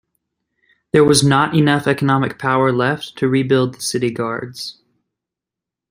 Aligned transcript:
There 0.93 1.03
was 1.03 1.23
not 1.23 1.55
enough 1.55 1.85
economic 1.85 2.39
power 2.39 2.71
left 2.71 3.15
to 3.17 3.27
rebuild 3.27 3.75
the 3.75 3.81
city 3.81 4.09
guards. 4.09 4.81